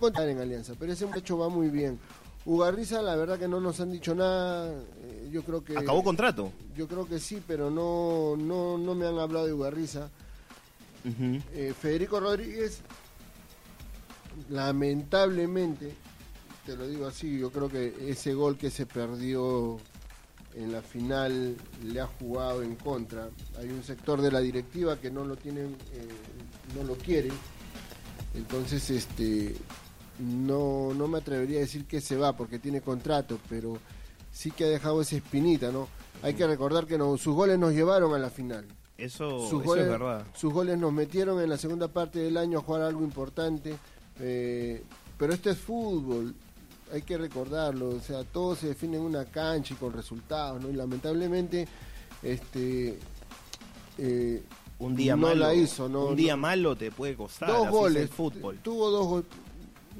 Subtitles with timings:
[0.00, 1.98] contar en Alianza, pero ese muchacho va muy bien.
[2.46, 4.72] Ugarriza, la verdad que no nos han dicho nada.
[4.72, 5.76] eh, Yo creo que.
[5.76, 6.52] Acabó contrato.
[6.74, 10.08] Yo creo que sí, pero no, no, no me han hablado de Ugarriza.
[11.54, 12.80] Eh, Federico Rodríguez,
[14.50, 15.94] lamentablemente,
[16.66, 19.78] te lo digo así, yo creo que ese gol que se perdió
[20.54, 23.28] en la final le ha jugado en contra.
[23.58, 26.08] Hay un sector de la directiva que no lo tienen, eh,
[26.76, 27.30] no lo quiere.
[28.34, 29.56] Entonces, este,
[30.20, 33.78] no, no me atrevería a decir que se va porque tiene contrato, pero
[34.32, 35.88] sí que ha dejado esa espinita, ¿no?
[36.22, 38.66] Hay que recordar que no- sus goles nos llevaron a la final.
[38.98, 40.26] Eso, Sus eso goles, es verdad.
[40.34, 43.74] sus goles nos metieron en la segunda parte del año a jugar algo importante,
[44.20, 44.82] eh,
[45.16, 46.34] pero este es fútbol,
[46.92, 50.68] hay que recordarlo, o sea, todo se define en una cancha y con resultados, ¿no?
[50.68, 51.66] Y lamentablemente,
[52.22, 52.98] este,
[53.96, 54.42] eh,
[54.78, 55.46] Un día no malo.
[55.46, 56.42] la hizo, no, un día no.
[56.42, 57.48] malo te puede costar.
[57.48, 58.58] dos goles, el fútbol.
[58.62, 59.26] tuvo dos goles.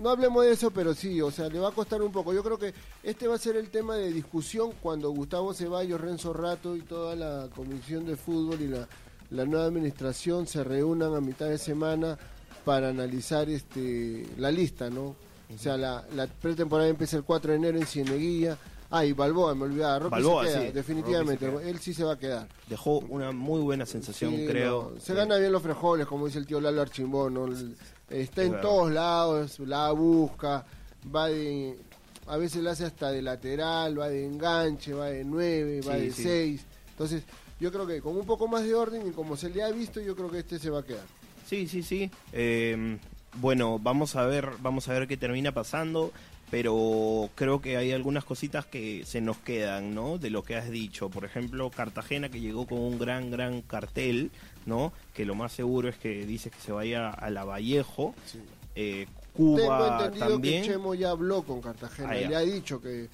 [0.00, 2.32] No hablemos de eso, pero sí, o sea, le va a costar un poco.
[2.32, 2.72] Yo creo que
[3.02, 7.14] este va a ser el tema de discusión cuando Gustavo Ceballos, Renzo Rato y toda
[7.14, 12.18] la comisión de fútbol y la, nueva administración se reúnan a mitad de semana
[12.64, 15.16] para analizar este la lista, ¿no?
[15.54, 18.56] O sea, la, la pretemporada empieza el 4 de enero en Cieneguilla.
[18.90, 19.98] Ah, y Balboa, me olvidaba.
[20.00, 21.46] Roque Balboa, se queda, sí, definitivamente.
[21.46, 21.70] Roque se queda.
[21.70, 22.48] Él sí se va a quedar.
[22.68, 24.92] Dejó una muy buena sensación, Sí, creo.
[24.94, 27.34] no, se gana bien los frijoles, como dice el tío Lalo Archimbón.
[27.34, 27.46] ¿no?
[28.08, 30.64] Está Es en todos lados, la busca,
[31.14, 31.78] va de.
[32.26, 36.00] A veces la hace hasta de lateral, va de enganche, va de nueve, va Sí,
[36.00, 36.22] de sí.
[36.22, 36.66] seis.
[36.90, 37.22] Entonces,
[37.60, 40.00] yo creo que con un poco más de orden y como se le ha visto,
[40.00, 41.04] yo creo que este se va a quedar.
[41.46, 42.10] Sí, sí, sí.
[42.32, 42.98] Eh,
[43.40, 46.12] bueno, vamos a ver, vamos a ver qué termina pasando,
[46.50, 50.18] pero creo que hay algunas cositas que se nos quedan, ¿no?
[50.18, 51.08] De lo que has dicho.
[51.08, 54.30] Por ejemplo, Cartagena que llegó con un gran, gran cartel,
[54.66, 54.92] ¿no?
[55.14, 58.14] Que lo más seguro es que dice que se vaya a la Vallejo.
[58.74, 59.06] Eh,
[59.36, 60.62] Tengo Cuba entendido también.
[60.64, 62.28] que Chemo ya habló con Cartagena, ya.
[62.28, 63.08] le ha dicho que.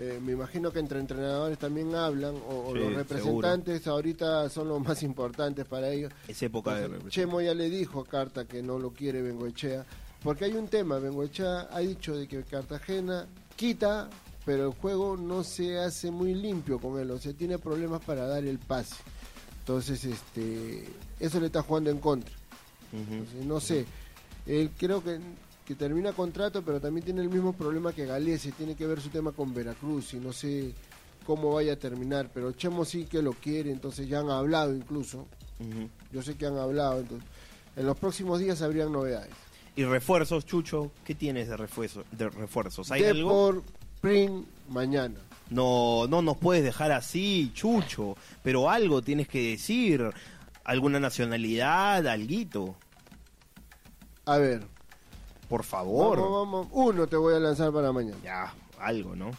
[0.00, 4.68] eh, me imagino que entre entrenadores también hablan, o, o Sí, los representantes ahorita son
[4.68, 6.12] los más importantes para ellos.
[6.26, 9.84] Es época de Entonces, Chemo ya le dijo a Carta que no lo quiere Bengoechea,
[10.22, 14.08] porque hay un tema, Bengoechea ha dicho de que Cartagena quita,
[14.44, 18.26] pero el juego no se hace muy limpio con él, o sea, tiene problemas para
[18.26, 18.96] dar el pase.
[19.60, 20.84] Entonces, este,
[21.20, 22.34] eso le está jugando en contra.
[22.92, 23.84] Entonces, no sé,
[24.46, 25.20] él creo que,
[25.66, 29.10] que termina contrato, pero también tiene el mismo problema que Galese, tiene que ver su
[29.10, 30.72] tema con Veracruz y no sé
[31.26, 35.26] cómo vaya a terminar, pero Chemo sí que lo quiere, entonces ya han hablado incluso,
[36.10, 37.28] yo sé que han hablado, entonces
[37.76, 39.47] en los próximos días habrían novedades.
[39.78, 42.90] Y refuerzos, Chucho, ¿qué tienes de, refuerzo, de refuerzos?
[42.90, 43.52] ¿Hay algo?
[43.52, 43.62] Depor
[44.00, 45.14] Print mañana.
[45.50, 48.16] No, no nos puedes dejar así, Chucho.
[48.42, 50.10] Pero algo tienes que decir.
[50.64, 52.08] ¿Alguna nacionalidad?
[52.08, 52.74] ¿Alguito?
[54.24, 54.66] A ver,
[55.48, 56.18] Por favor.
[56.18, 58.18] vamos, vamos, uno te voy a lanzar para mañana.
[58.24, 59.30] Ya, algo, ¿no?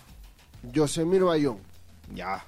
[0.71, 1.57] Yosemir Bayón.
[2.15, 2.45] Ya.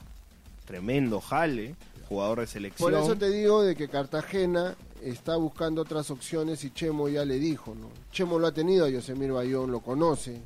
[0.64, 1.76] Tremendo jale.
[2.08, 2.90] Jugador de selección.
[2.90, 7.40] Por eso te digo de que Cartagena está buscando otras opciones y Chemo ya le
[7.40, 7.88] dijo, ¿no?
[8.12, 10.42] Chemo lo ha tenido a Yosemir Bayón, lo conoce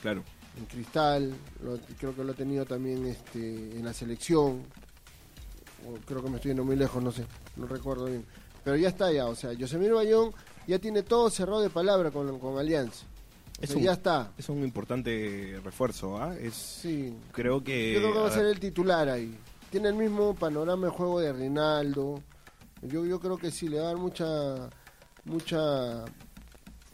[0.00, 0.22] Claro.
[0.58, 1.32] en Cristal,
[1.64, 3.38] lo- creo que lo ha tenido también este,
[3.78, 4.62] en la selección,
[5.86, 7.24] o creo que me estoy yendo muy lejos, no sé,
[7.56, 8.24] no recuerdo bien.
[8.64, 10.32] Pero ya está ya, o sea, Yosemir Bayón
[10.66, 13.04] ya tiene todo cerrado de palabra con, con Alianza.
[13.58, 14.32] O Es sea, un- ya está.
[14.38, 16.34] Es un importante refuerzo, ¿ah?
[16.36, 17.14] Es, Sí.
[17.32, 17.92] Creo que...
[17.94, 19.36] Yo creo que va a ser el titular ahí.
[19.70, 22.20] Tiene el mismo panorama de juego de Rinaldo.
[22.82, 24.68] Yo, yo creo que sí, le va a dar mucha,
[25.24, 26.04] mucha,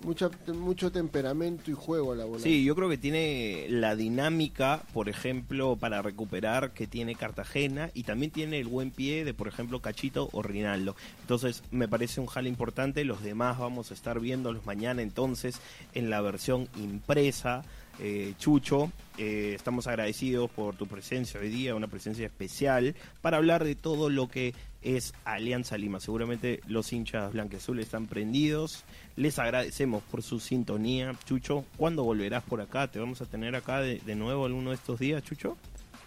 [0.03, 2.43] mucha, mucho temperamento y juego a la bola.
[2.43, 8.03] Sí, yo creo que tiene la dinámica, por ejemplo, para recuperar que tiene Cartagena y
[8.03, 10.95] también tiene el buen pie de, por ejemplo, Cachito o Rinaldo.
[11.23, 13.05] Entonces, me parece un jale importante.
[13.05, 15.61] Los demás vamos a estar viéndolos mañana entonces
[15.95, 17.65] en la versión impresa.
[18.01, 23.65] Eh, Chucho, eh, estamos agradecidos por tu presencia hoy día, una presencia especial para hablar
[23.65, 24.55] de todo lo que
[24.97, 26.01] es Alianza Lima.
[26.01, 28.85] Seguramente los hinchas blanqueazules están prendidos.
[29.17, 31.15] Les agradecemos por su sintonía.
[31.25, 32.91] Chucho, ¿cuándo volverás por acá?
[32.91, 35.57] ¿Te vamos a tener acá de, de nuevo alguno de estos días, Chucho?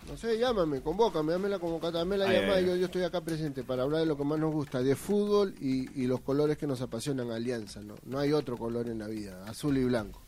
[0.07, 2.55] No sé, llámame, convócame, dame la convocatoria, dame la Ay, llamada.
[2.57, 2.65] ay.
[2.65, 5.53] Yo, yo estoy acá presente para hablar de lo que más nos gusta, de fútbol
[5.61, 7.81] y, y los colores que nos apasionan Alianza.
[7.81, 7.94] ¿no?
[8.05, 10.19] no hay otro color en la vida, azul y blanco.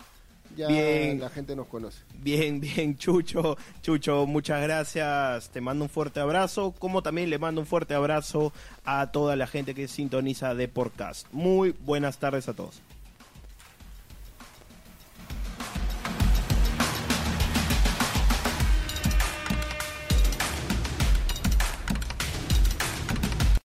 [0.55, 1.19] Ya Bien.
[1.19, 1.99] la gente nos conoce.
[2.21, 3.57] Bien, bien, Chucho.
[3.81, 5.49] Chucho, muchas gracias.
[5.49, 6.73] Te mando un fuerte abrazo.
[6.77, 8.53] Como también le mando un fuerte abrazo
[8.85, 11.27] a toda la gente que sintoniza de podcast.
[11.31, 12.81] Muy buenas tardes a todos.